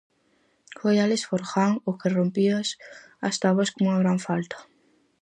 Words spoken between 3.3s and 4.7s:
táboas cunha gran falta.